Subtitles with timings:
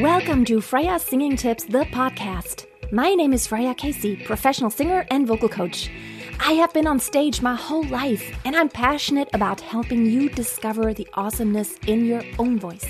[0.00, 2.66] Welcome to Freya Singing Tips, the podcast.
[2.92, 5.90] My name is Freya Casey, professional singer and vocal coach.
[6.38, 10.92] I have been on stage my whole life, and I'm passionate about helping you discover
[10.92, 12.84] the awesomeness in your own voice.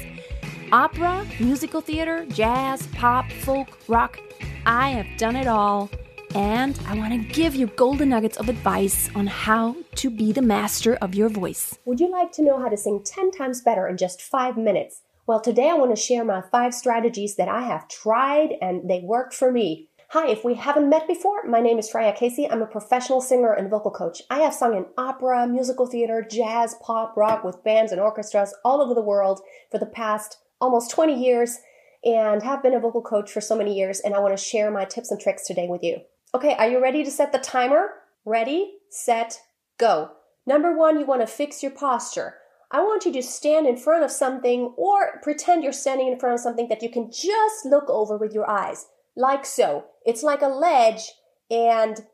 [0.72, 4.18] Opera, musical theater, jazz, pop, folk, rock.
[4.66, 5.88] I have done it all,
[6.34, 10.42] and I want to give you golden nuggets of advice on how to be the
[10.42, 11.78] master of your voice.
[11.84, 15.02] Would you like to know how to sing 10 times better in just 5 minutes?
[15.26, 19.00] Well, today I want to share my 5 strategies that I have tried and they
[19.00, 19.88] worked for me.
[20.10, 22.48] Hi, if we haven't met before, my name is Freya Casey.
[22.48, 24.22] I'm a professional singer and vocal coach.
[24.30, 28.80] I have sung in opera, musical theater, jazz, pop, rock with bands and orchestras all
[28.80, 29.40] over the world
[29.72, 31.58] for the past almost 20 years
[32.04, 33.98] and have been a vocal coach for so many years.
[33.98, 36.02] And I want to share my tips and tricks today with you.
[36.36, 37.88] Okay, are you ready to set the timer?
[38.24, 39.40] Ready, set,
[39.76, 40.12] go.
[40.46, 42.36] Number one, you want to fix your posture.
[42.70, 46.34] I want you to stand in front of something or pretend you're standing in front
[46.34, 49.86] of something that you can just look over with your eyes like so.
[50.04, 51.12] It's like a ledge,
[51.50, 52.04] and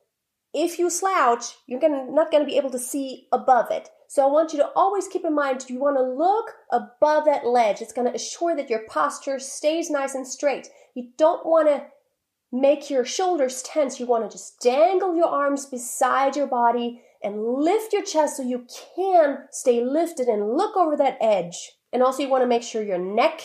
[0.55, 3.89] if you slouch, you're gonna, not going to be able to see above it.
[4.09, 7.47] So I want you to always keep in mind you want to look above that
[7.47, 7.81] ledge.
[7.81, 10.69] It's going to assure that your posture stays nice and straight.
[10.95, 11.87] You don't want to
[12.53, 13.99] make your shoulders tense.
[13.99, 18.43] You want to just dangle your arms beside your body and lift your chest so
[18.43, 21.73] you can stay lifted and look over that edge.
[21.93, 23.43] And also, you want to make sure your neck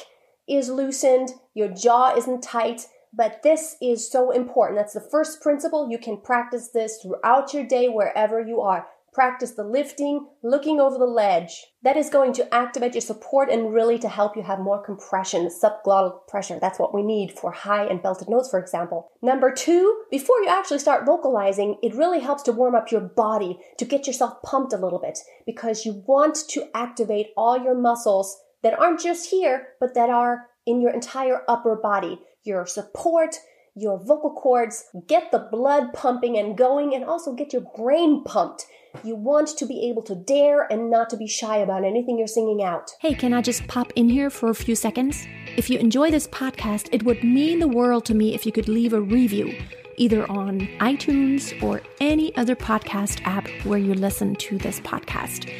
[0.47, 4.80] is loosened, your jaw isn't tight, but this is so important.
[4.80, 5.89] That's the first principle.
[5.89, 8.88] You can practice this throughout your day wherever you are.
[9.18, 11.66] Practice the lifting, looking over the ledge.
[11.82, 15.50] That is going to activate your support and really to help you have more compression,
[15.50, 16.60] subglottal pressure.
[16.62, 19.10] That's what we need for high and belted notes, for example.
[19.23, 23.58] Number two, before you actually start vocalizing, it really helps to warm up your body,
[23.80, 28.38] to get yourself pumped a little bit, because you want to activate all your muscles
[28.62, 33.36] that aren't just here, but that are in your entire upper body your support,
[33.78, 38.65] your vocal cords, get the blood pumping and going, and also get your brain pumped.
[39.04, 42.27] You want to be able to dare and not to be shy about anything you're
[42.27, 42.92] singing out.
[42.99, 45.27] Hey, can I just pop in here for a few seconds?
[45.55, 48.67] If you enjoy this podcast, it would mean the world to me if you could
[48.67, 49.55] leave a review,
[49.98, 55.52] either on iTunes or any other podcast app where you listen to this podcast.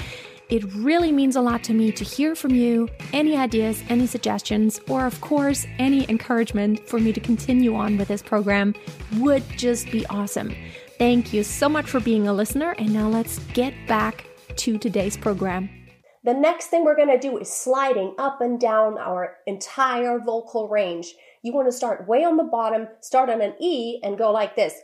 [0.50, 2.88] It really means a lot to me to hear from you.
[3.12, 8.08] Any ideas, any suggestions, or of course, any encouragement for me to continue on with
[8.08, 8.74] this program
[9.18, 10.56] would just be awesome.
[10.98, 14.26] Thank you so much for being a listener, and now let's get back
[14.56, 15.70] to today's program.
[16.24, 20.70] The next thing we're going to do is sliding up and down our entire vocal
[20.70, 21.14] range.
[21.42, 24.56] You want to start way on the bottom, start on an E, and go like
[24.56, 24.76] this.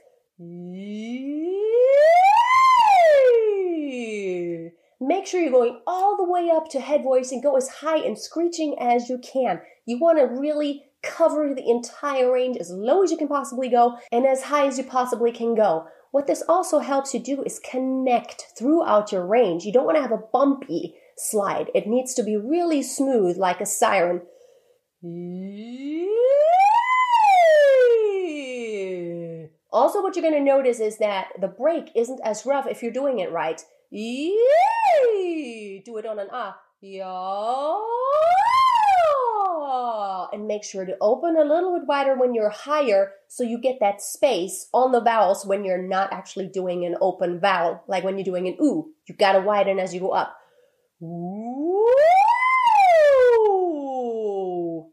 [5.05, 7.97] Make sure you're going all the way up to head voice and go as high
[7.97, 9.59] and screeching as you can.
[9.85, 13.97] You want to really cover the entire range as low as you can possibly go
[14.13, 15.87] and as high as you possibly can go.
[16.11, 19.65] What this also helps you do is connect throughout your range.
[19.65, 21.69] You don't want to have a bumpy slide.
[21.75, 24.21] It needs to be really smooth like a siren.
[29.69, 32.93] Also, what you're going to notice is that the break isn't as rough if you're
[32.93, 33.61] doing it right.
[35.85, 36.57] Do it on an ah.
[36.81, 37.77] Yeah.
[40.31, 43.79] And make sure to open a little bit wider when you're higher so you get
[43.79, 47.83] that space on the vowels when you're not actually doing an open vowel.
[47.87, 50.35] Like when you're doing an ooh, you gotta widen as you go up.
[51.01, 51.85] Ooh.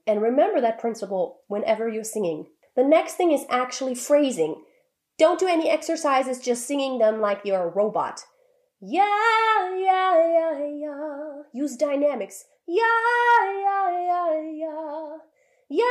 [0.07, 2.47] And remember that principle whenever you're singing.
[2.77, 4.63] The next thing is actually phrasing.
[5.19, 8.25] Don't do any exercises just singing them like you're a robot.
[8.83, 11.43] Yeah, yeah, yeah, yeah.
[11.53, 12.45] Use dynamics.
[12.67, 12.83] Yeah,
[13.45, 15.17] yeah, yeah, yeah.
[15.69, 15.85] Yeah,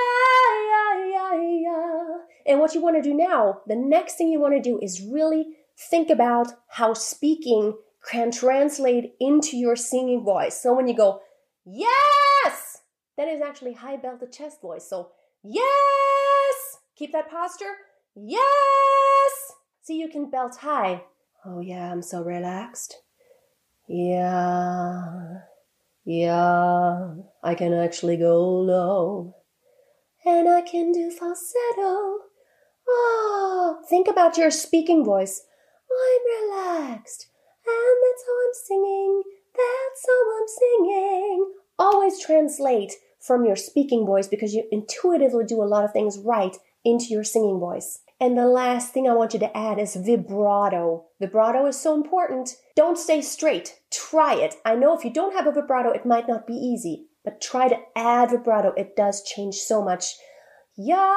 [0.70, 2.18] yeah, yeah, yeah.
[2.48, 5.02] And what you want to do now, the next thing you want to do is
[5.02, 5.46] really
[5.90, 7.78] think about how speaking
[8.10, 10.60] can translate into your singing voice.
[10.60, 11.22] So when you go,
[11.66, 12.82] yes,
[13.18, 14.90] that is actually high belted chest voice.
[14.90, 15.12] So,
[15.44, 17.76] yes, keep that posture.
[18.16, 18.42] Yes.
[19.82, 21.04] See, you can belt high.
[21.46, 22.98] Oh, yeah, I'm so relaxed.
[23.88, 25.40] Yeah,
[26.06, 29.36] yeah, I can actually go low.
[30.26, 32.20] And I can do falsetto.
[32.88, 35.44] Oh, think about your speaking voice.
[35.90, 37.28] I'm relaxed,
[37.66, 39.24] and that's how I'm singing.
[39.56, 41.52] That's how I'm singing.
[41.78, 46.56] Always translate from your speaking voice because you intuitively do a lot of things right
[46.84, 48.00] into your singing voice.
[48.22, 51.06] And the last thing I want you to add is vibrato.
[51.22, 52.58] Vibrato is so important.
[52.76, 53.80] Don't stay straight.
[53.92, 54.56] Try it.
[54.66, 57.08] I know if you don't have a vibrato, it might not be easy.
[57.24, 58.74] but try to add vibrato.
[58.78, 60.16] It does change so much.
[60.76, 61.14] Ya,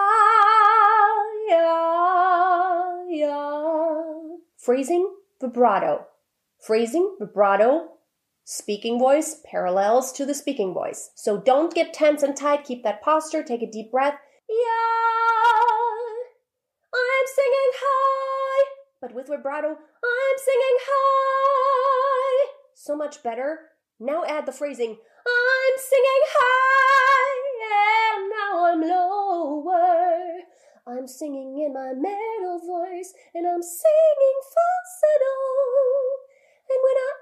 [1.49, 3.63] ya, ya.
[4.59, 5.09] Phrasing,
[5.41, 6.07] vibrato.
[6.61, 7.93] Phrasing, vibrato,
[8.45, 11.11] speaking voice parallels to the speaking voice.
[11.15, 12.65] So don't get tense and tight.
[12.65, 13.43] Keep that posture.
[13.43, 14.19] Take a deep breath.
[14.49, 15.82] Yeah,
[17.13, 18.65] I'm singing high.
[19.01, 22.53] But with vibrato, I'm singing high.
[22.75, 23.59] So much better.
[24.01, 27.43] Now add the phrasing, I'm singing high.
[27.73, 30.41] And now I'm lower.
[30.87, 35.37] I'm singing in my middle voice and I'm singing falsetto.
[36.71, 37.13] And when I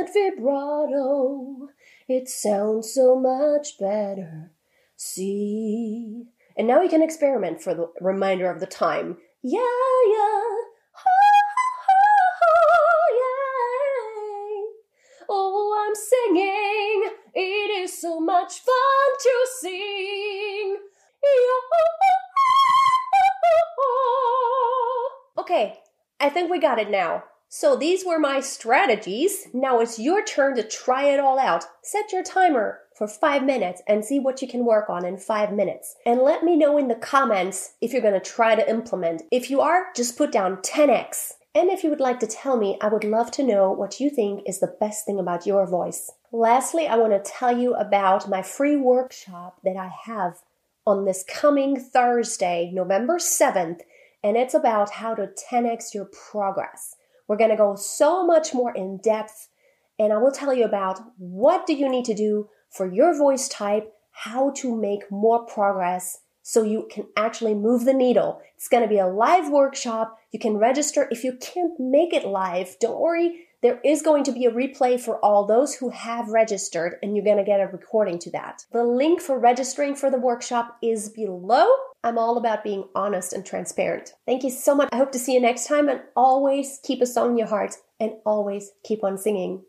[0.00, 1.68] add vibrato,
[2.08, 4.52] it sounds so much better.
[4.96, 6.28] See?
[6.56, 9.18] And now you can experiment for the remainder of the time.
[9.42, 10.42] Yeah, yeah.
[10.92, 11.10] Ha,
[13.12, 14.64] yay.
[15.28, 17.10] Oh, I'm singing.
[17.34, 20.76] It is so much fun to sing.
[25.38, 25.78] Okay,
[26.18, 27.22] I think we got it now.
[27.48, 29.48] So these were my strategies.
[29.52, 31.64] Now it's your turn to try it all out.
[31.82, 35.52] Set your timer for five minutes and see what you can work on in five
[35.52, 35.96] minutes.
[36.04, 39.22] And let me know in the comments if you're going to try to implement.
[39.30, 41.32] If you are, just put down 10x.
[41.54, 44.10] And if you would like to tell me, I would love to know what you
[44.10, 46.10] think is the best thing about your voice.
[46.32, 50.42] Lastly, I want to tell you about my free workshop that I have
[50.86, 53.80] on this coming Thursday, November 7th,
[54.22, 56.95] and it's about how to 10x your progress.
[57.28, 59.48] We're going to go so much more in depth
[59.98, 63.48] and I will tell you about what do you need to do for your voice
[63.48, 68.40] type, how to make more progress so you can actually move the needle.
[68.56, 70.18] It's going to be a live workshop.
[70.30, 72.76] You can register if you can't make it live.
[72.80, 73.45] Don't worry.
[73.66, 77.24] There is going to be a replay for all those who have registered and you're
[77.24, 78.62] going to get a recording to that.
[78.70, 81.66] The link for registering for the workshop is below.
[82.04, 84.12] I'm all about being honest and transparent.
[84.24, 84.88] Thank you so much.
[84.92, 87.74] I hope to see you next time and always keep a song in your heart
[87.98, 89.64] and always keep on singing.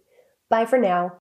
[0.47, 1.17] Bye for now.